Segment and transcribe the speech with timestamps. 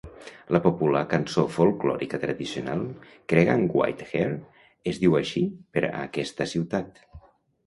[0.55, 2.81] La popular cançó folklòrica tradicional
[3.33, 4.33] "Creggan White Hare"
[4.93, 5.45] es diu així
[5.77, 7.01] per aquesta ciutat.